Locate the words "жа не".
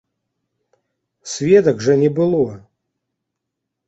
1.87-2.09